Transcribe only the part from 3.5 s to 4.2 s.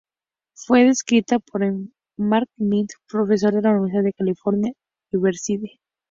de la Universidad de